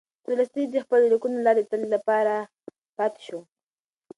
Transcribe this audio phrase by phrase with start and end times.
[0.25, 2.33] تولستوی د خپلو لیکنو له لارې د تل لپاره
[2.97, 3.39] پاتې شو.